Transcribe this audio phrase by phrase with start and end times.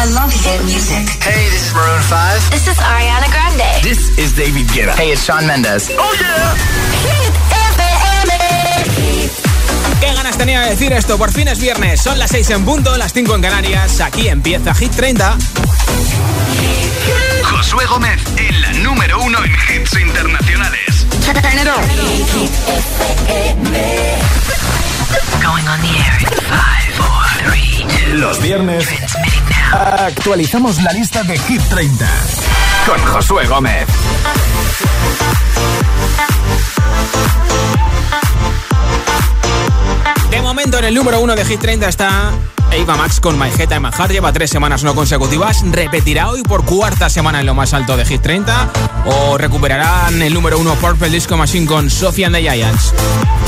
[0.00, 1.08] I love hit music.
[1.26, 2.50] Hey, this is Maroon 5.
[2.52, 3.82] This is Ariana Grande.
[3.82, 4.94] This is David Guetta.
[4.94, 5.90] Hey, it's Shawn Mendes.
[5.90, 6.54] Oh yeah.
[7.02, 7.34] Hit
[7.74, 8.38] FM.
[9.98, 11.18] Qué ganas tenía de decir esto.
[11.18, 12.00] Por fin es viernes.
[12.00, 14.00] Son las 6 en punto, las 5 en Canarias.
[14.00, 15.36] Aquí empieza Hit 30.
[17.42, 21.06] Josué Gómez en la número uno en hits internacionales.
[25.42, 28.86] Going on the air in five, four, three, two, Los viernes
[29.72, 32.06] actualizamos la lista de Hit 30
[32.86, 33.86] con Josué Gómez.
[40.30, 42.30] De momento en el número uno de Hit 30 está
[42.72, 44.10] Eva Max con My Head Heart.
[44.10, 45.62] Lleva tres semanas no consecutivas.
[45.70, 48.70] ¿Repetirá hoy por cuarta semana en lo más alto de Hit 30?
[49.06, 52.94] ¿O recuperarán el número uno Purple Disco Machine con Sophie and the Giants?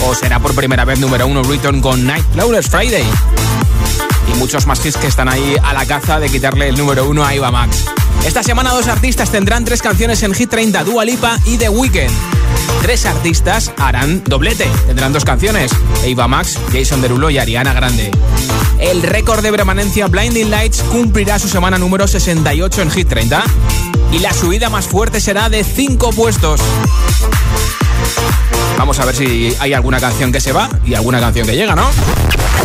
[0.07, 3.05] ¿O será por primera vez número uno Return con Night Flowers Friday?
[4.31, 7.25] Y muchos más hits que están ahí a la caza de quitarle el número uno
[7.25, 7.87] a Eva Max.
[8.25, 12.11] Esta semana dos artistas tendrán tres canciones en Hit 30, Dua Lipa y The Weeknd.
[12.83, 15.73] Tres artistas harán doblete, tendrán dos canciones,
[16.05, 18.11] Eva Max, Jason Derulo y Ariana Grande.
[18.79, 23.45] El récord de permanencia Blinding Lights cumplirá su semana número 68 en Hit 30
[24.13, 26.61] y la subida más fuerte será de 5 puestos.
[28.77, 31.75] Vamos a ver si hay alguna canción que se va y alguna canción que llega,
[31.75, 31.91] ¿no?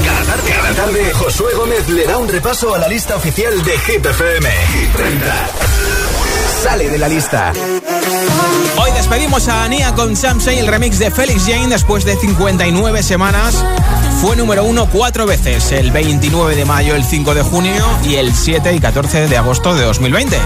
[0.06, 3.78] Cada tarde, cada tarde, Josué Gómez le da un repaso a la lista oficial de
[3.80, 4.50] Hit FM.
[4.50, 5.50] Hit 30.
[6.64, 7.54] Sale de la lista.
[8.78, 13.64] Hoy despedimos a Ania con Samsung el remix de Felix Jane después de 59 semanas.
[14.22, 18.34] Fue número uno cuatro veces, el 29 de mayo, el 5 de junio y el
[18.34, 20.38] 7 y 14 de agosto de 2020.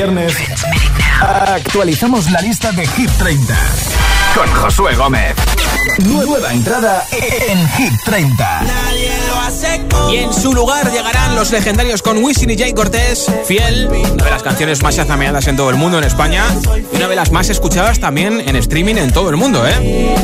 [0.00, 0.34] Viernes
[1.20, 3.54] actualizamos la lista de Hit 30
[4.34, 5.34] con Josué Gómez.
[5.98, 8.62] Nueva entrada en Hit 30.
[10.10, 14.30] Y en su lugar llegarán los legendarios con Wisin y Jay Cortés, Fiel, una de
[14.30, 16.46] las canciones más chazameadas en todo el mundo en España
[16.90, 20.14] y una de las más escuchadas también en streaming en todo el mundo, ¿eh?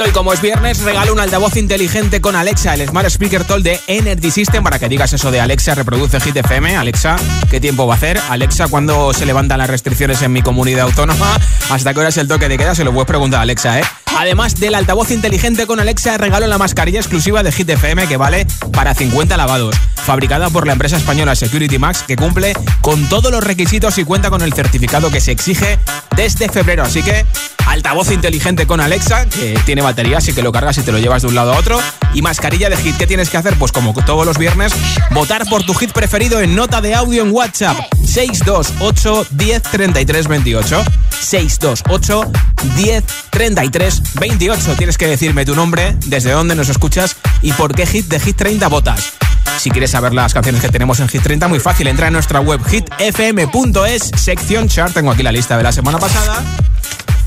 [0.00, 3.80] Hoy, como es viernes, regalo un altavoz inteligente con Alexa, el Smart Speaker Tool de
[3.88, 6.76] Energy System, para que digas eso de Alexa, reproduce Hit FM.
[6.76, 7.16] Alexa,
[7.50, 8.20] ¿qué tiempo va a hacer?
[8.28, 11.36] Alexa, ¿cuándo se levantan las restricciones en mi comunidad autónoma?
[11.70, 12.76] ¿Hasta qué hora es el toque de queda?
[12.76, 13.82] Se lo puedes preguntar a Alexa, ¿eh?
[14.16, 18.46] Además del altavoz inteligente con Alexa, regalo la mascarilla exclusiva de Hit FM que vale
[18.72, 19.74] para 50 lavados.
[19.96, 24.30] Fabricada por la empresa española Security Max, que cumple con todos los requisitos y cuenta
[24.30, 25.78] con el certificado que se exige
[26.16, 26.84] desde febrero.
[26.84, 27.26] Así que,
[27.68, 31.22] altavoz inteligente con Alexa, que tiene batería, así que lo cargas y te lo llevas
[31.22, 31.80] de un lado a otro.
[32.14, 32.96] Y mascarilla de hit.
[32.96, 33.56] ¿Qué tienes que hacer?
[33.58, 34.72] Pues como todos los viernes,
[35.10, 37.76] votar por tu hit preferido en nota de audio en WhatsApp.
[38.04, 40.84] 628 10 33 28.
[41.20, 42.32] 628
[42.76, 44.74] 10 33 28.
[44.76, 48.36] Tienes que decirme tu nombre, desde dónde nos escuchas y por qué hit de Hit
[48.36, 49.12] 30 votas.
[49.58, 51.88] Si quieres saber las canciones que tenemos en Hit 30, muy fácil.
[51.88, 54.94] Entra en nuestra web hitfm.es, sección chart.
[54.94, 56.42] Tengo aquí la lista de la semana pasada.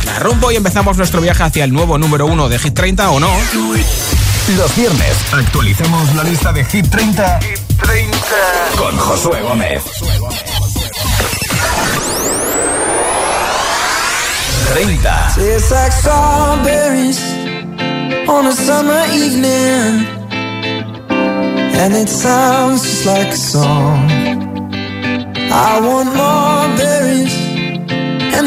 [0.06, 3.20] La rumbo y empezamos nuestro viaje hacia el nuevo número uno de Hit 30 o
[3.20, 3.30] no.
[4.58, 7.40] Los viernes actualizamos la lista de Hit 30,
[8.78, 9.84] con Josué Gómez.
[14.74, 15.02] 30.
[15.36, 17.20] Tastes like strawberries
[18.28, 20.08] on a summer evening.
[21.84, 24.10] And it sounds just like a song.
[25.54, 27.41] I want more berries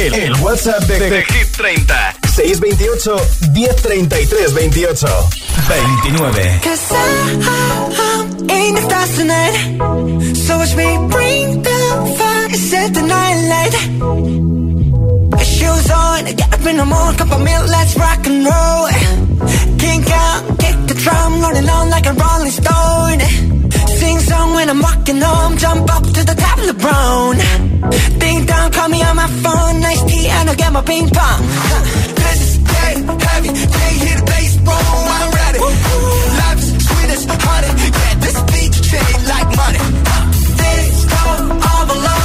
[0.00, 5.06] El, el- WhatsApp de, de Hit 30 628 1033 28
[5.66, 10.36] 29 Cause I'm in the stars tonight.
[10.36, 13.74] So watch me bring the fire, set the night light.
[15.44, 18.88] Shoes on, get up in the morning, cup of milk, let's rock and roll.
[19.78, 23.20] Kink out, kick the drum, rolling on like a rolling stone.
[24.00, 27.69] Sing song when I'm walking home, jump up to the top of the brown.
[27.80, 31.40] Ding dong, call me on my phone, nice tea, and I'll get my ping pong.
[32.20, 35.58] This is dead heavy, can't hear the bass, boom, I'm ready.
[36.40, 39.80] Life's sweet as honey, yeah, this beat chain like money.
[40.60, 41.24] This go
[41.70, 42.19] all alone,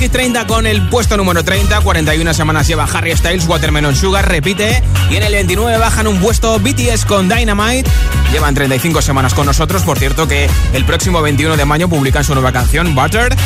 [0.00, 1.82] Hit 30 con el puesto número 30.
[1.82, 4.82] 41 semanas lleva Harry Styles, Watermelon Sugar, repite.
[5.10, 7.90] Y en el 29 bajan un puesto BTS con Dynamite.
[8.32, 9.82] Llevan 35 semanas con nosotros.
[9.82, 13.36] Por cierto, que el próximo 21 de mayo publican su nueva canción, Butter.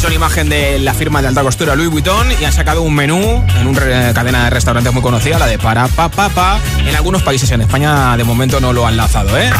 [0.00, 3.44] Son imagen de la firma de alta costura Louis Vuitton y han sacado un menú
[3.58, 6.60] en una cadena de restaurantes muy conocida, la de Para Pa Pa Pa.
[6.86, 9.50] En algunos países en España de momento no lo han lanzado, ¿eh?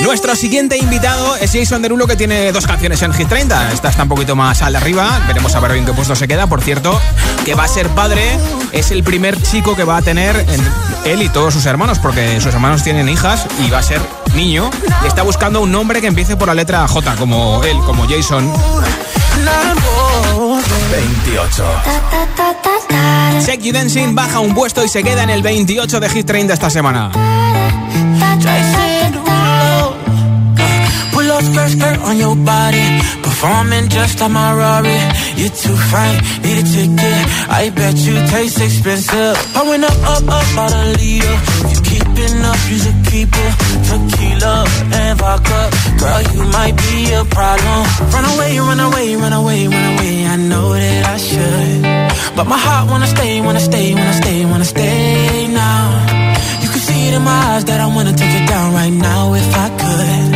[0.00, 3.72] Nuestro siguiente invitado es Jason Derulo que tiene dos canciones en Hit 30.
[3.72, 5.20] Esta está un poquito más al de arriba.
[5.26, 6.46] Veremos a ver en qué puesto se queda.
[6.46, 7.00] Por cierto,
[7.44, 8.38] que va a ser padre.
[8.72, 10.62] Es el primer chico que va a tener en-
[11.10, 14.00] él y todos sus hermanos, porque sus hermanos tienen hijas y va a ser
[14.34, 14.70] niño.
[15.04, 18.52] Y está buscando un nombre que empiece por la letra J, como él, como Jason.
[20.90, 21.64] 28
[23.44, 23.72] Check You
[24.12, 27.10] baja un puesto y se queda en el 28 de Hit 30 esta semana.
[31.36, 32.86] Skirt, skirt on your body.
[33.22, 35.00] Performing just like my Rari.
[35.36, 37.20] You're too fine, need a ticket.
[37.52, 39.36] I bet you taste expensive.
[39.52, 41.36] Pouring up, up, up, out a leader.
[41.68, 43.52] You keeping up, you should keep it.
[43.84, 44.64] Tequila
[44.96, 45.60] and vodka.
[46.00, 47.80] Girl, you might be a problem.
[48.14, 50.26] Run away, run away, run away, run away.
[50.26, 52.36] I know that I should.
[52.36, 55.84] But my heart wanna stay, wanna stay, wanna stay, wanna stay now.
[56.62, 59.34] You can see it in my eyes that I wanna take it down right now
[59.34, 60.35] if I could.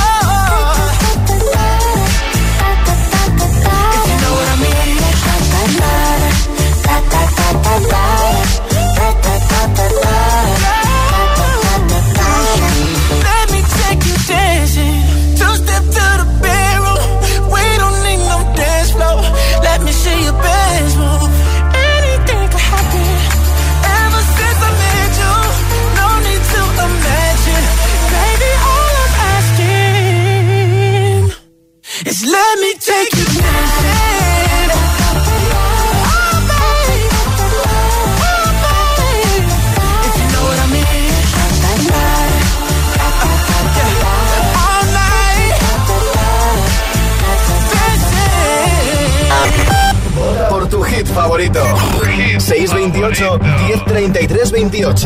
[53.21, 54.97] 628 1033 28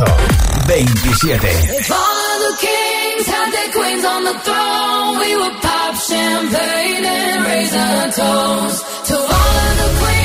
[0.65, 1.51] 27.
[1.75, 7.43] If all the kings had their queens on the throne, we would pop champagne and
[7.45, 8.79] raise a toast
[9.11, 10.24] to all of the queens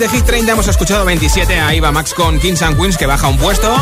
[0.00, 1.60] de Hit 30 hemos escuchado 27.
[1.60, 3.76] Ahí va Max con Kings and Queens que baja un puesto.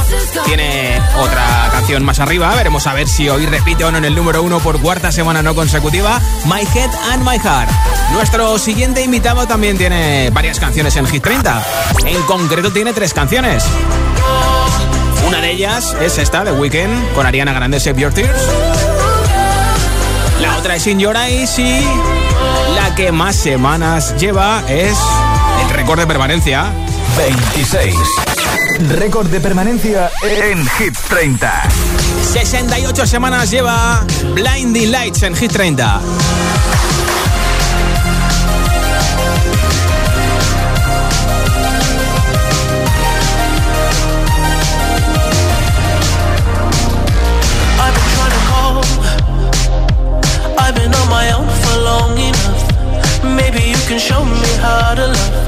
[0.46, 2.52] Tiene otra canción más arriba.
[2.56, 5.42] Veremos a ver si hoy repite o no en el número 1 por cuarta semana
[5.42, 6.20] no consecutiva.
[6.44, 7.70] My Head and My Heart.
[8.12, 11.64] Nuestro siguiente invitado también tiene varias canciones en Hit 30.
[12.06, 13.64] En concreto tiene tres canciones.
[15.25, 18.42] Una de ellas es esta de Weekend con Ariana Grande Save Your Tears.
[20.40, 21.80] La otra es In Your Eyes y
[22.75, 24.98] la que más semanas lleva es
[25.88, 26.71] récord de permanencia.
[27.16, 27.95] 26.
[28.90, 31.50] Récord de permanencia en Hit 30.
[32.30, 34.04] 68 semanas lleva
[34.35, 36.00] Blinding Lights en Hit 30.
[47.80, 48.85] I've been trying to call.
[50.59, 53.25] I've been on my own for long enough.
[53.25, 55.48] Maybe you can show me how to love.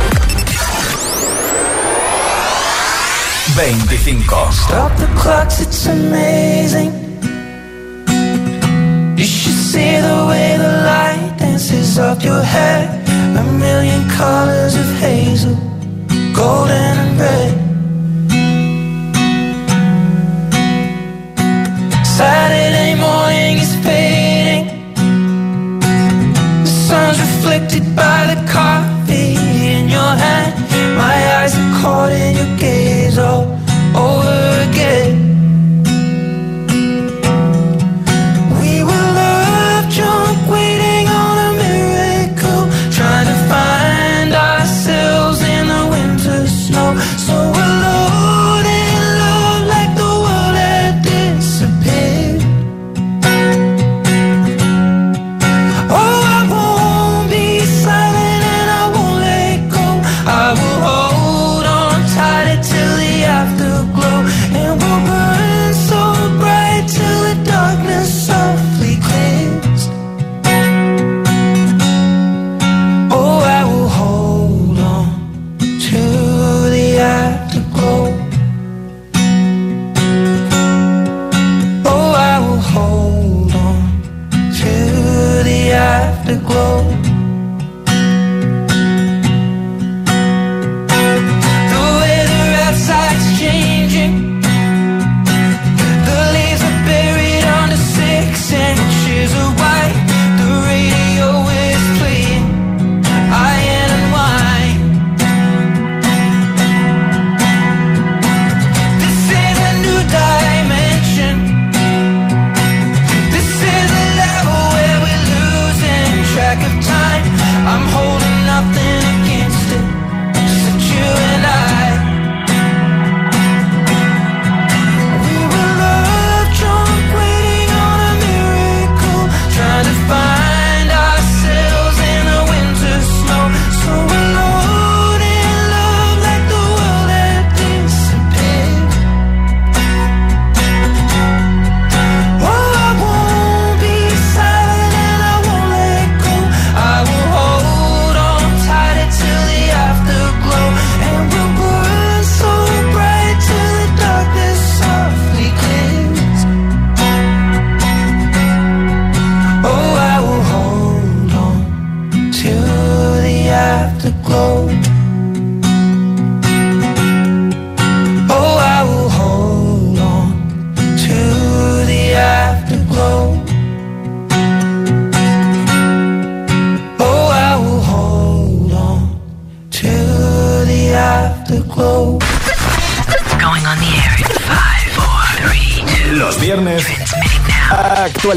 [3.56, 4.52] 25.
[4.52, 6.92] Stop the clocks, it's amazing.
[9.16, 13.02] You should see the way the light dances up your hair.
[13.38, 15.56] A million colors of hazel,
[16.34, 17.55] golden and red.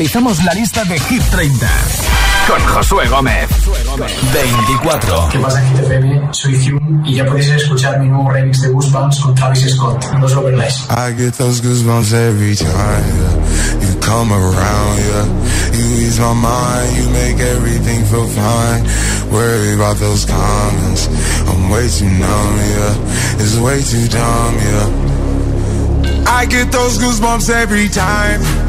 [0.10, 1.68] Actualizamos la lista de Hit 30
[2.48, 3.48] con Josué Gómez.
[4.34, 5.30] 24.
[5.32, 6.34] ¿Qué pasa, GTFM?
[6.34, 10.04] Soy Hume y ya podéis escuchar mi nuevo remix de Goosebumps con Travis Scott.
[10.18, 10.88] No os lo perdáis.
[10.90, 13.86] I get those goosebumps every time yeah.
[13.86, 14.98] you come around.
[14.98, 18.84] Yeah, you ease my mind, you make everything feel fine.
[19.32, 21.08] Worry about those comments,
[21.46, 22.58] I'm way too numb.
[22.58, 24.56] Yeah, it's way too dumb.
[24.58, 24.90] Yeah,
[26.26, 28.69] I get those goosebumps every time.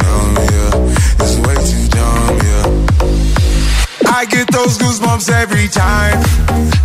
[4.63, 6.19] those goosebumps every time.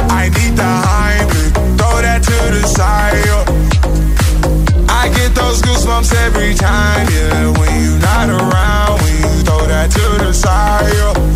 [0.08, 1.28] I need the hype.
[1.76, 3.20] Throw that to the side.
[3.26, 3.44] Yeah.
[4.88, 7.50] I get those goosebumps every time, yeah.
[7.58, 11.35] When you're not around, when you throw that to the side, yeah.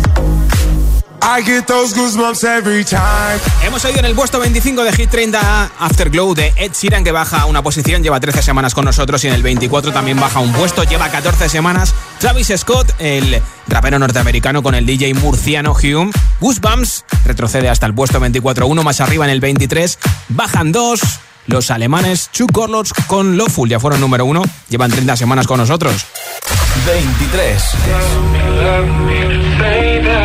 [1.33, 3.39] I get those goosebumps every time.
[3.65, 7.45] Hemos oído en el puesto 25 de Hit 30 Afterglow de Ed Sheeran que baja
[7.45, 10.83] una posición, lleva 13 semanas con nosotros y en el 24 también baja un puesto,
[10.83, 11.95] lleva 14 semanas.
[12.19, 16.11] Travis Scott, el rapero norteamericano con el DJ murciano Hume.
[16.41, 20.99] Goosebumps retrocede hasta el puesto 24, uno más arriba en el 23, bajan dos
[21.47, 26.05] los alemanes Two Colors con Lawful ya fueron número uno, llevan 30 semanas con nosotros.
[26.85, 27.63] 23.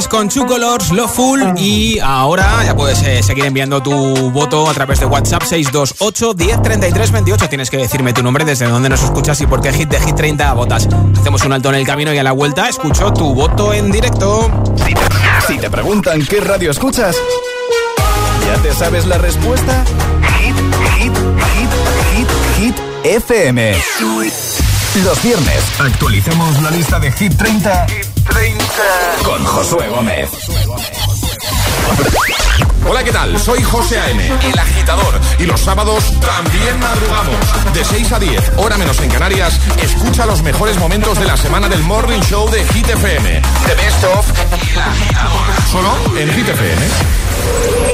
[0.00, 4.30] número 23 con Two Colors, Love Full y ahora ya puedes eh, seguir enviando tu
[4.30, 7.48] voto a través de WhatsApp 628 1033 28.
[7.48, 10.14] Tienes que decirme tu nombre, desde dónde nos escuchas y por qué hit de Hit
[10.14, 10.88] 30 votas.
[11.18, 14.50] Hacemos un alto en el camino y a la vuelta escucho tu voto en directo.
[14.76, 15.02] Si te,
[15.46, 17.16] si te preguntan qué radio escuchas,
[18.46, 19.84] ¿ya te sabes la respuesta?
[20.38, 20.56] Hit,
[20.96, 21.12] hit,
[21.54, 21.70] hit,
[22.16, 23.74] hit, hit, FM.
[25.04, 27.86] Los viernes actualicemos la lista de Hit 30,
[29.24, 30.30] con Josué Gómez.
[32.88, 33.38] Hola, ¿qué tal?
[33.38, 35.20] Soy José A.M., el agitador.
[35.38, 37.36] Y los sábados también madrugamos.
[37.74, 41.68] De 6 a 10, hora menos en Canarias, escucha los mejores momentos de la semana
[41.68, 43.42] del Morning Show de Hit FM.
[43.66, 44.26] The Best of
[44.72, 45.40] El Agitador.
[45.70, 46.82] Solo en Hit FM.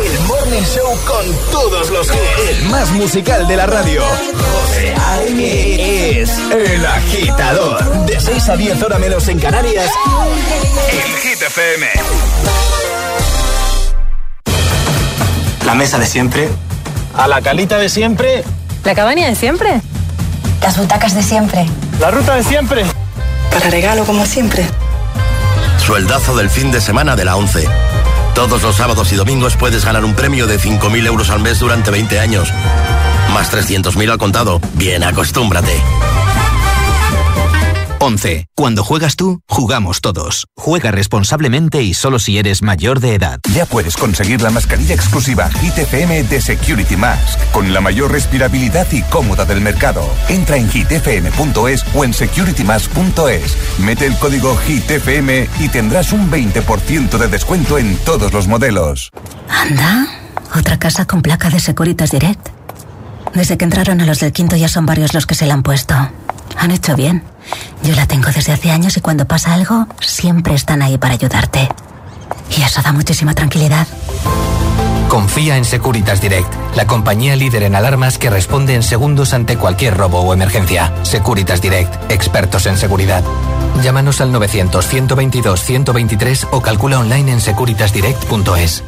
[0.05, 2.49] El Morning Show con todos los hits.
[2.51, 4.03] El más musical de la radio.
[4.03, 6.21] José A.M.
[6.21, 8.07] es el agitador.
[8.07, 9.91] De 6 a 10, hora menos en Canarias.
[10.91, 11.87] En Hit FM.
[15.67, 16.49] La mesa de siempre.
[17.17, 18.45] A la calita de siempre.
[18.85, 19.81] ¿La cabaña de siempre?
[20.63, 21.67] Las butacas de siempre.
[21.99, 22.85] La ruta de siempre.
[23.51, 24.65] Para regalo como siempre.
[25.85, 27.67] Sueldazo del fin de semana de la 11.
[28.37, 31.91] Todos los sábados y domingos puedes ganar un premio de 5.000 euros al mes durante
[31.91, 32.53] 20 años.
[33.35, 34.61] Más 300.000 al contado.
[34.75, 35.83] Bien, acostúmbrate.
[38.07, 38.47] 11.
[38.55, 40.47] Cuando juegas tú, jugamos todos.
[40.57, 43.41] Juega responsablemente y solo si eres mayor de edad.
[43.53, 48.87] Ya puedes conseguir la mascarilla exclusiva Hit FM de Security Mask, con la mayor respirabilidad
[48.93, 50.09] y cómoda del mercado.
[50.29, 53.57] Entra en hitfm.es o en securitymask.es.
[53.81, 59.11] Mete el código HITFM y tendrás un 20% de descuento en todos los modelos.
[59.49, 60.07] Anda,
[60.57, 62.51] otra casa con placa de Securitas Direct.
[63.35, 65.65] Desde que entraron a los del quinto ya son varios los que se la han
[65.65, 65.97] puesto.
[66.57, 67.25] Han hecho bien.
[67.83, 71.69] Yo la tengo desde hace años y cuando pasa algo, siempre están ahí para ayudarte.
[72.57, 73.89] Y eso da muchísima tranquilidad.
[75.09, 79.97] Confía en Securitas Direct, la compañía líder en alarmas que responde en segundos ante cualquier
[79.97, 80.93] robo o emergencia.
[81.03, 83.23] Securitas Direct, expertos en seguridad.
[83.83, 88.83] Llámanos al 900-122-123 o calcula online en securitasdirect.es.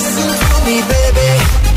[0.00, 1.69] listen to me, baby.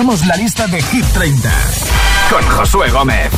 [0.00, 1.52] La lista de Hit 30
[2.30, 3.30] con Josué Gómez.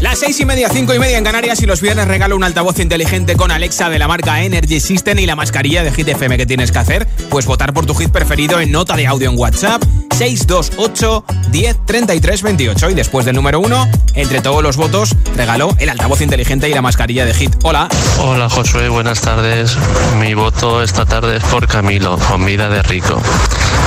[0.00, 2.80] Las seis y media, cinco y media en Canarias y los viernes regalo un altavoz
[2.80, 6.46] inteligente con Alexa de la marca Energy System y la mascarilla de Hit FM que
[6.46, 7.06] tienes que hacer.
[7.30, 9.80] Pues votar por tu hit preferido en nota de audio en WhatsApp
[10.20, 15.88] 628 10 33 28 y después del número uno, entre todos los votos, regalo el
[15.88, 17.56] altavoz inteligente y la mascarilla de Hit.
[17.62, 17.88] Hola.
[18.18, 19.78] Hola Josué, buenas tardes.
[20.18, 23.18] Mi voto esta tarde es por Camilo, con vida de rico.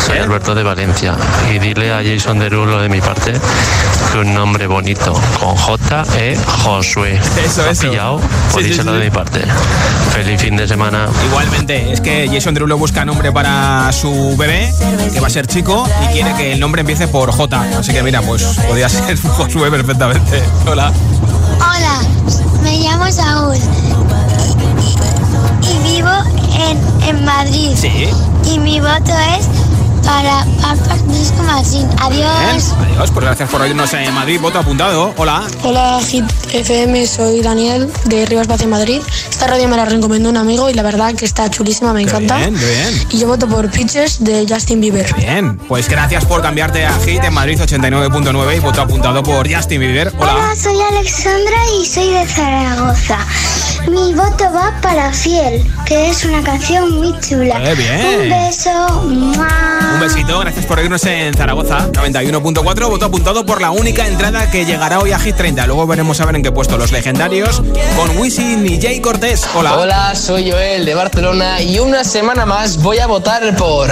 [0.07, 1.15] Soy Alberto de Valencia
[1.53, 3.33] y dile a Jason Derulo de mi parte
[4.11, 7.19] que un nombre bonito con J e Josué.
[7.43, 7.89] Eso, ¿Lo has eso.
[7.89, 8.21] pillado?
[8.55, 8.83] Sí, sí, sí.
[8.83, 9.41] de mi parte.
[10.13, 11.07] Feliz fin de semana.
[11.25, 14.71] Igualmente, es que Jason Derulo busca nombre para su bebé,
[15.11, 17.61] que va a ser chico, y quiere que el nombre empiece por J.
[17.79, 20.43] Así que mira, pues podría ser Josué perfectamente.
[20.69, 20.91] Hola.
[21.57, 21.99] Hola,
[22.63, 23.55] me llamo Saúl
[25.61, 26.09] y vivo
[26.69, 27.71] en, en Madrid.
[27.75, 28.09] Sí.
[28.51, 29.47] Y mi voto es
[30.03, 31.87] para Papas Disco Machine.
[32.11, 32.73] Bien, Adiós.
[32.79, 34.39] adiós, pues gracias por oírnos en Madrid.
[34.41, 35.13] Voto apuntado.
[35.17, 35.43] Hola.
[35.63, 39.01] Hola Hit FM, soy Daniel de Rivas Vacia Madrid.
[39.29, 42.37] Esta radio me la recomendó un amigo y la verdad que está chulísima, me encanta.
[42.37, 43.07] Bien, qué bien.
[43.11, 45.13] Y yo voto por Pitches de Justin Bieber.
[45.15, 49.79] Bien, pues gracias por cambiarte a Hit en Madrid 89.9 y voto apuntado por Justin
[49.79, 50.13] Bieber.
[50.19, 50.33] Hola.
[50.35, 53.17] Hola, soy Alexandra y soy de Zaragoza.
[53.89, 57.59] Mi voto va para Fiel, que es una canción muy chula.
[57.75, 58.21] Bien.
[58.21, 59.03] Un beso.
[59.09, 59.92] ¡Mua!
[59.93, 64.65] Un besito, gracias por oírnos en Zaragoza 91.4, voto apuntado por la única entrada que
[64.65, 65.67] llegará hoy a Hit 30.
[65.67, 67.61] Luego veremos a ver en qué puesto los legendarios
[67.95, 69.47] con Wisin y Jay Cortés.
[69.53, 69.77] Hola.
[69.77, 73.91] Hola, soy Joel de Barcelona y una semana más voy a votar por.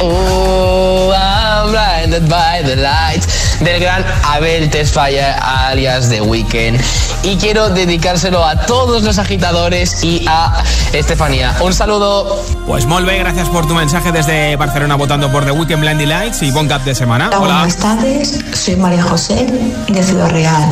[0.00, 3.24] Oh, I'm blinded by the light
[3.60, 6.80] del gran Abel Tesfaye alias The Weeknd.
[7.22, 11.54] Y quiero dedicárselo a todos los agitadores y a Estefanía.
[11.60, 12.42] Un saludo.
[12.66, 16.50] Pues Molve, gracias por tu mensaje desde Barcelona votando por The Weekend Blinding Lights y
[16.50, 17.28] Bon Cap de semana.
[17.28, 18.40] Hola, buenas tardes.
[18.54, 19.46] Soy María José
[19.88, 20.70] de Ciudad Real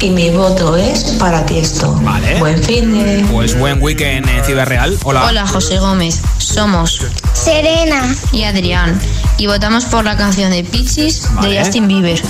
[0.00, 1.92] y mi voto es para ti esto.
[2.02, 2.38] Vale.
[2.38, 3.26] Buen fin de.
[3.30, 4.96] Pues buen weekend en Ciudad Real.
[5.02, 5.24] Hola.
[5.26, 6.20] Hola, José Gómez.
[6.38, 7.00] Somos
[7.32, 8.98] Serena y Adrián
[9.38, 11.50] y votamos por la canción de Pixies Vale.
[11.50, 12.22] de Justin Bieber.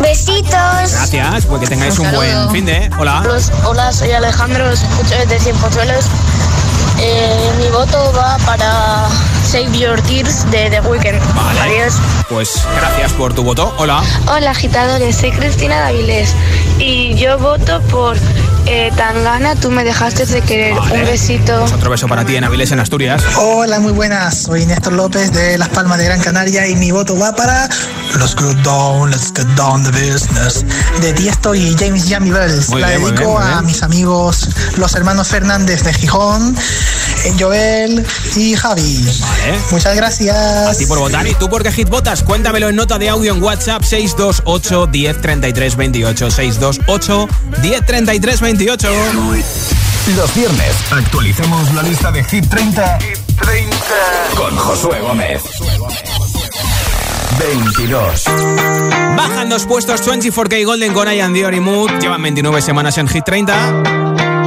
[0.00, 0.52] Besitos.
[0.52, 2.90] Gracias, pues que tengáis un, Un buen fin de.
[2.98, 3.22] Hola.
[3.64, 6.04] Hola, soy Alejandro, escucho desde Cienpozuelos.
[7.00, 9.08] Eh, mi voto va para
[9.44, 11.20] Save Your Tears de The Weeknd.
[11.34, 11.60] Vale.
[11.60, 11.94] Adiós.
[12.28, 13.72] Pues gracias por tu voto.
[13.78, 14.02] Hola.
[14.26, 16.34] Hola agitadores, soy Cristina Davilés
[16.78, 18.16] y yo voto por
[18.70, 20.74] eh, Tangana, tú me dejaste de querer.
[20.78, 21.64] Un besito.
[21.64, 23.22] Otro beso para ti en Avilés, en Asturias.
[23.36, 24.42] Hola, muy buenas.
[24.42, 27.68] Soy Néstor López de Las Palmas de Gran Canaria y mi voto va para
[28.18, 30.64] Let's Get Down, Let's Get Down the Business
[31.00, 32.68] de Tiesto y James Jamie Bells.
[32.68, 33.66] Muy La bien, dedico bien, a bien.
[33.66, 36.56] mis amigos, los hermanos Fernández de Gijón,
[37.38, 38.04] Joel
[38.36, 39.04] y Javi.
[39.20, 39.58] Vale.
[39.70, 40.36] Muchas gracias.
[40.36, 41.26] A ti por votar.
[41.26, 42.22] ¿Y tú por qué hit votas?
[42.22, 46.30] Cuéntamelo en nota de audio en WhatsApp 628 1033 28.
[46.30, 47.28] 628
[47.62, 48.88] 1033 28.
[50.16, 52.98] Los viernes actualicemos la lista de Hit 30,
[54.34, 55.42] con Josué Gómez.
[57.38, 58.24] 22.
[59.16, 61.90] Bajan dos puestos 24K Golden con Ian Dior y Mood.
[62.00, 64.37] Llevan 29 semanas en Hit 30.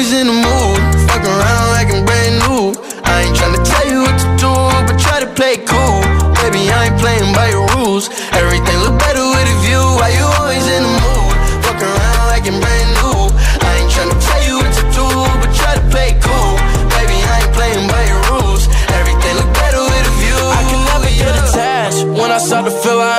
[0.00, 0.80] Always in the mood?
[1.08, 2.72] Fuck around like I'm brand new.
[3.04, 4.52] I ain't tryna tell you what to do,
[4.86, 6.00] but try to play cool.
[6.40, 8.08] Baby, I ain't playing by your rules.
[8.32, 8.49] Everything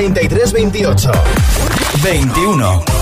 [0.00, 1.10] 1033 28.
[2.02, 2.99] 21.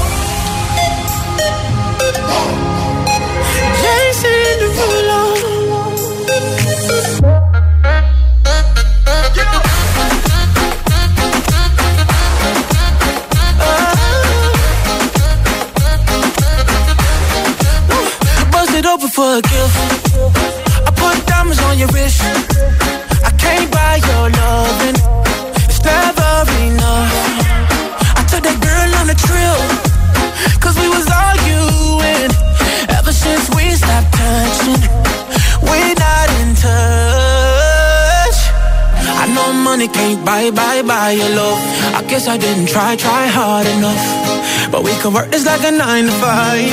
[42.91, 44.73] I try, hard enough.
[44.73, 46.73] But we can work this like a nine to five.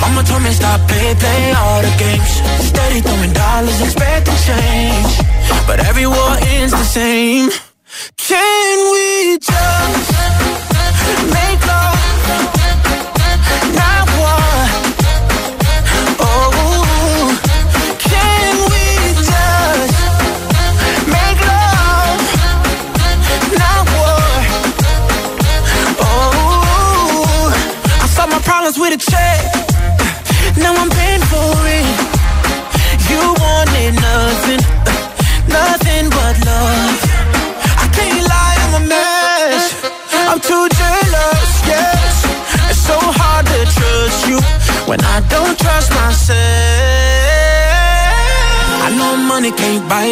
[0.00, 2.32] Mama told me stop, play, play all the games.
[2.70, 5.18] Steady throwing dollars, expecting change.
[5.66, 7.50] But every war ends the same.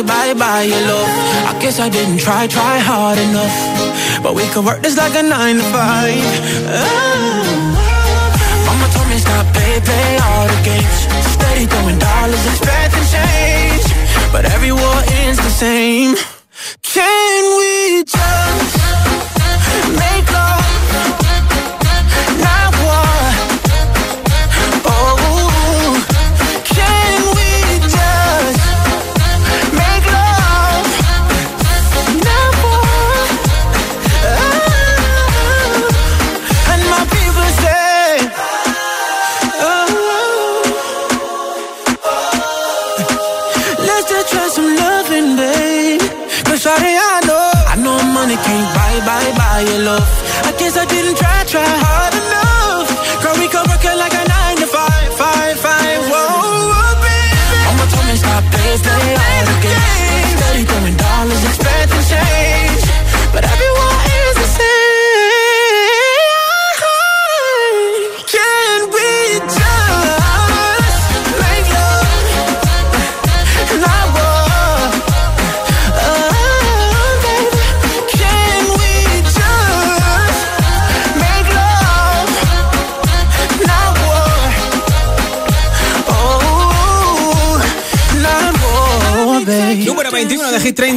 [0.03, 1.09] Buy, buy, buy your love.
[1.50, 3.57] I guess I didn't try, try hard enough.
[4.22, 6.22] But we could work this like a nine to five.
[6.68, 7.53] Oh.
[8.66, 10.98] Mama told me stop, pay, pay all the games.
[11.34, 13.86] Steady throwing dollars, expecting change.
[14.32, 16.41] But every war ends the same.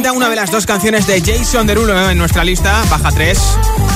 [0.06, 3.38] 40, una de las dos canciones de Jason Derulo eh, en nuestra lista, baja 3,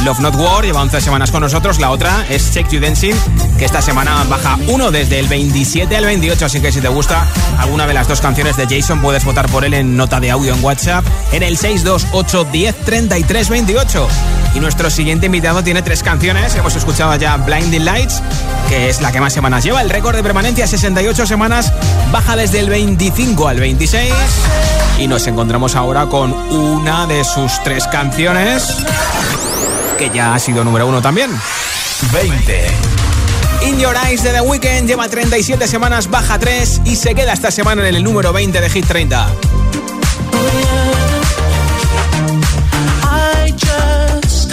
[0.05, 3.15] Love Not War, lleva 11 semanas con nosotros, la otra es Check You Dancing,
[3.59, 7.27] que esta semana baja 1 desde el 27 al 28, así que si te gusta
[7.59, 10.55] alguna de las dos canciones de Jason puedes votar por él en nota de audio
[10.55, 14.09] en WhatsApp en el 628 10 33 28.
[14.55, 16.57] Y nuestro siguiente invitado tiene tres canciones.
[16.57, 18.21] Hemos escuchado ya Blinding Lights,
[18.69, 19.81] que es la que más semanas lleva.
[19.81, 21.73] El récord de permanencia, 68 semanas,
[22.11, 24.13] baja desde el 25 al 26.
[25.01, 28.69] Y nos encontramos ahora con una de sus tres canciones,
[29.99, 31.31] que ya ha sido número uno también.
[32.13, 32.67] 20.
[33.63, 37.51] In Your Eyes de The Weeknd lleva 37 semanas, baja 3 y se queda esta
[37.51, 39.27] semana en el número 20 de Hit 30.
[43.03, 44.53] I just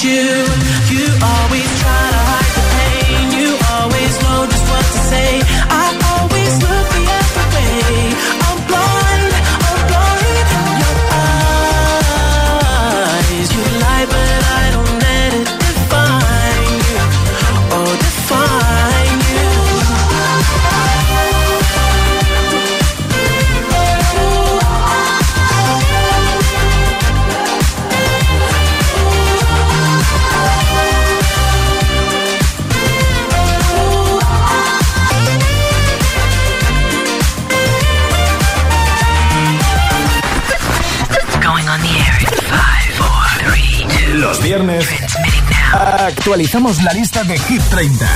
[0.00, 0.47] You
[46.28, 48.06] actualizamos la lista de Hit 30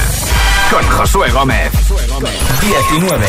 [0.70, 1.72] con Josué Gómez.
[2.60, 3.26] 19.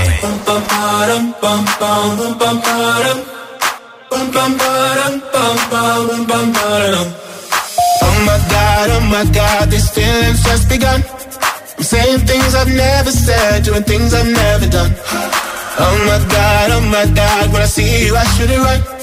[8.02, 11.02] Oh my god, oh my god, these feelings just begun.
[11.78, 14.94] I'm saying things I've never said, doing things I've never done.
[15.80, 19.03] Oh my god, oh my god, when I see you I should it right.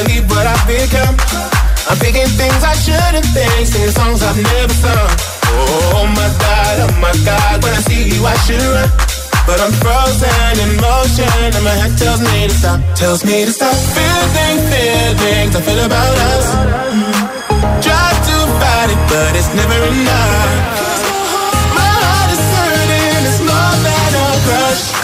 [0.00, 1.16] believe what I've become.
[1.88, 5.10] I'm thinking things I shouldn't think, singing songs I've never sung.
[5.92, 8.88] Oh my god, oh my god, when I see you I should run.
[9.44, 13.52] But I'm frozen in motion and my head tells me to stop, tells me to
[13.52, 13.74] stop.
[13.96, 16.46] Feeling feelings I feel about us.
[17.84, 20.88] Try to fight it, but it's never enough.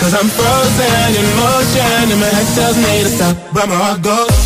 [0.07, 4.03] Cause I'm frozen in motion and my head tells me to stop, but my heart
[4.03, 4.46] goes.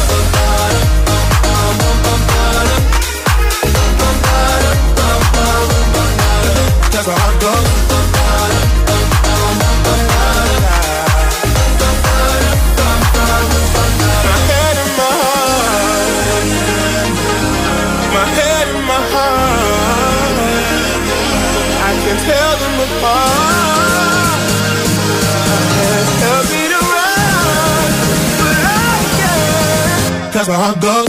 [30.47, 31.07] my heart goes.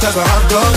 [0.00, 0.67] Cause my heart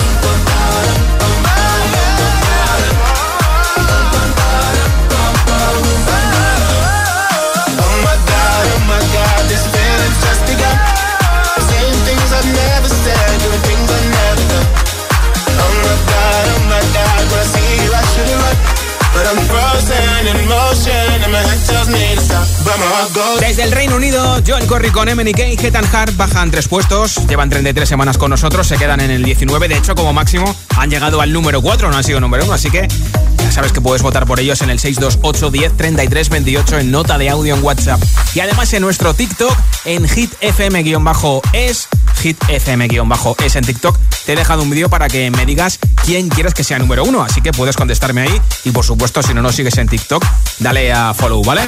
[23.52, 27.50] Desde el Reino Unido, Joel Corry con MNK y Hetan Hart bajan tres puestos, llevan
[27.50, 31.20] 33 semanas con nosotros, se quedan en el 19, de hecho como máximo han llegado
[31.20, 32.88] al número 4, no han sido número 1, así que
[33.36, 37.18] ya sabes que puedes votar por ellos en el 628 10 33 28 en nota
[37.18, 38.02] de audio en WhatsApp.
[38.34, 41.88] Y además en nuestro TikTok, en hitfm-es,
[42.22, 46.64] hitfm-es en TikTok, te he dejado un vídeo para que me digas quién quieres que
[46.64, 49.76] sea número 1, así que puedes contestarme ahí y por supuesto si no nos sigues
[49.78, 50.24] en TikTok,
[50.58, 51.62] dale a follow, ¿vale?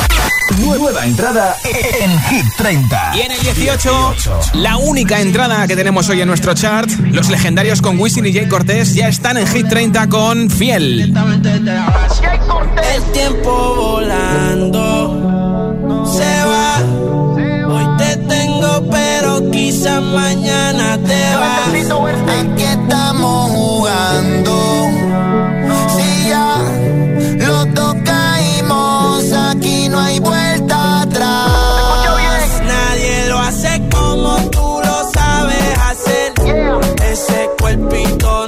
[0.58, 3.12] Nueva entrada en Hit 30.
[3.16, 4.14] Y en el 18,
[4.54, 8.48] la única entrada que tenemos hoy en nuestro chart, los legendarios con Wisin y Jay
[8.48, 11.12] Cortés ya están en Hit 30 con Fiel.
[12.94, 15.24] El tiempo volando
[16.12, 17.23] se va.
[18.90, 21.68] Pero quizás mañana te vas.
[22.40, 24.54] Aquí estamos jugando.
[25.96, 26.56] Si ya
[27.46, 31.50] los dos caímos, aquí no hay vuelta atrás.
[32.66, 36.32] Nadie lo hace como tú lo sabes hacer.
[37.10, 38.43] Ese cuerpito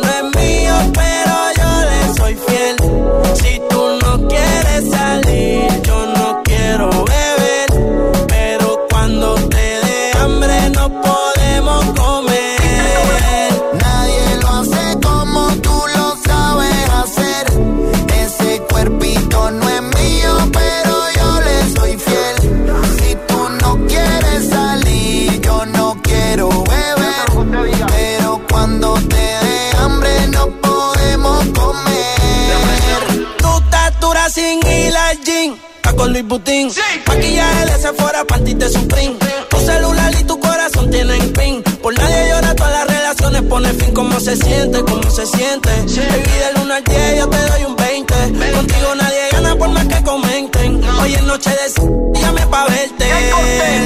[34.27, 35.57] estatura sin ir al gym.
[35.77, 36.70] Está con Luis Butín.
[37.07, 39.16] Maquillaje de Sephora, panty de Supreme.
[39.51, 41.62] Tu celular y tu corazón tienen pin.
[41.83, 43.95] Por nadie llora, todas las relaciones pone fin.
[43.95, 44.83] ¿Cómo se siente?
[44.83, 45.70] ¿Cómo se siente?
[45.70, 48.14] Baby, del 1 al 10 yo te doy un 20.
[48.53, 50.85] Contigo nadie gana por más que comenten.
[51.01, 53.07] Hoy es noche de llame pa' verte.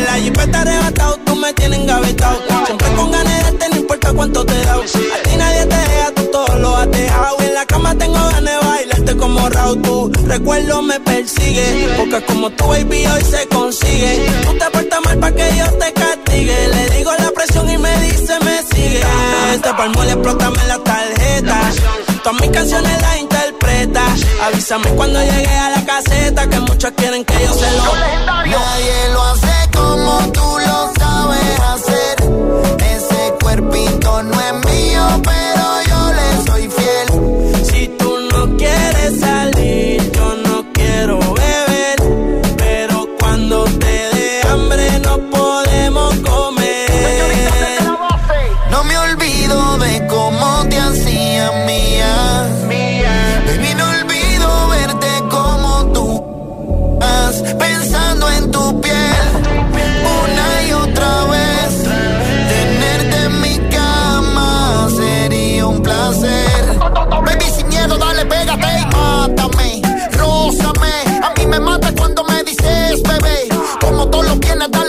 [0.06, 2.40] La jipeta arrebatado, tú me tienes engavetado.
[2.64, 4.74] Siempre con ganas de darte, no importa cuánto te da.
[4.74, 7.36] A ti nadie te deja, tú todo lo has dejado.
[7.40, 8.59] En la cama tengo ganas
[9.40, 11.94] borrado tu recuerdo me persigue.
[11.96, 14.26] Porque como tu baby hoy se consigue.
[14.44, 16.68] Tú te portas mal para que Dios te castigue.
[16.68, 19.02] Le digo la presión y me dice me sigue.
[19.54, 21.60] Este palmo le explótame la tarjeta.
[22.22, 24.02] Todas mis canciones las interpreta.
[24.44, 27.94] Avísame cuando llegue a la caseta que muchos quieren que yo se lo.
[28.46, 32.16] Nadie lo hace como tú lo sabes hacer.
[32.96, 35.59] Ese cuerpito no es mío, pero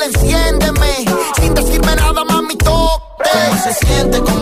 [0.04, 1.06] enciéndeme.
[1.40, 3.30] Sin decirme nada, mami, toque.
[4.26, 4.42] ¿Cómo.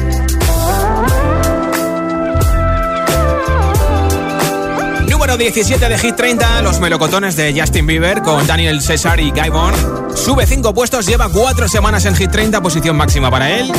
[5.21, 9.49] Número 17 de Hit 30, los melocotones de Justin Bieber con Daniel Cesar y Guy
[9.49, 10.17] Bond.
[10.17, 13.71] Sube 5 puestos, lleva 4 semanas en Hit 30, posición máxima para él.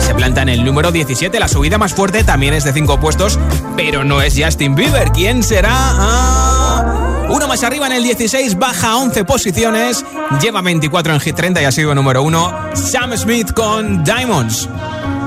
[0.00, 3.38] Se planta en el número 17, la subida más fuerte también es de 5 puestos,
[3.76, 5.12] pero no es Justin Bieber.
[5.12, 5.70] ¿Quién será?
[5.72, 10.04] Ah, uno más arriba en el 16, baja 11 posiciones,
[10.42, 12.70] lleva 24 en Hit 30 y ha sido número 1.
[12.74, 14.68] Sam Smith con Diamonds.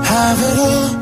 [0.06, 1.01] Have it all,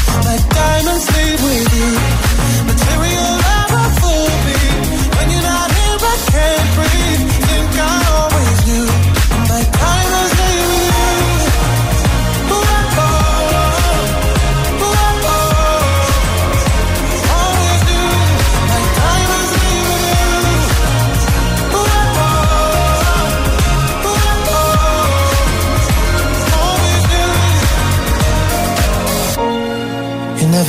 [0.11, 2.60] Diamonds diamonds leave with you.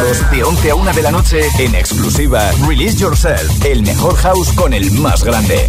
[0.00, 4.50] Sábados de 11 a 1 de la noche en exclusiva Release Yourself, el mejor house
[4.54, 5.68] con el más grande.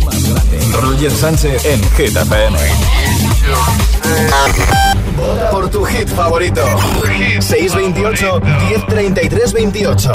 [0.82, 2.58] Roger Sánchez en Hit FM.
[5.52, 6.64] Por tu hit favorito.
[7.42, 10.12] 628 1033 28.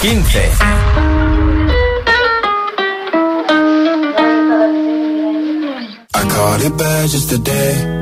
[0.00, 0.40] 15.
[6.14, 8.01] I caught it bad just today.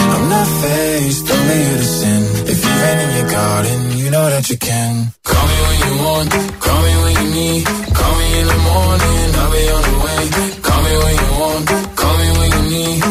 [0.21, 2.21] I'm not faced, only here to sin.
[2.53, 5.13] If you rain in your garden, you know that you can.
[5.23, 6.29] Call me when you want,
[6.61, 7.65] call me when you need.
[7.65, 10.21] Call me in the morning, I'll be on the way.
[10.61, 11.65] Call me when you want,
[11.97, 13.10] call me when you need.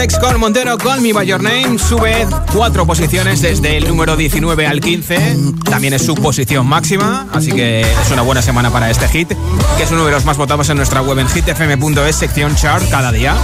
[0.00, 0.10] lying?
[0.10, 3.86] Lil Nas X con Montero, Call Me By Your Name, sube cuatro posiciones desde el
[3.88, 5.36] número 19 al 15.
[5.64, 9.28] También es su posición máxima, así que es una buena semana para este hit,
[9.76, 13.12] que es uno de los más votados en nuestra web en hitfm.es, sección chart cada
[13.12, 13.34] día.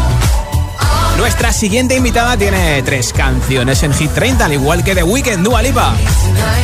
[1.18, 5.62] Nuestra siguiente invitada tiene tres canciones en Hit 30, al igual que The Weeknd, Dua
[5.62, 5.94] Lipa.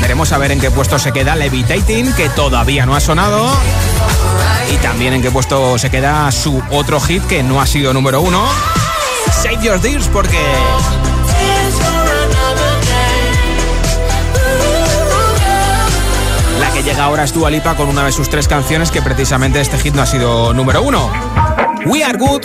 [0.02, 3.50] Veremos a ver en qué puesto se queda Levitating, que todavía no ha sonado.
[4.72, 8.20] Y también en qué puesto se queda su otro hit, que no ha sido número
[8.20, 8.46] uno.
[9.40, 10.38] Save Your Tears, porque...
[16.60, 19.60] La que llega ahora es Dua Lipa con una de sus tres canciones, que precisamente
[19.60, 21.10] este hit no ha sido número uno.
[21.86, 22.42] We Are Good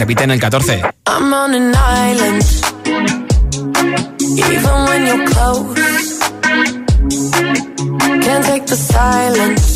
[0.00, 0.82] repite en el 14.
[1.06, 2.42] I'm on an island,
[4.20, 6.18] even when you're close.
[8.22, 9.69] Can't take the silence.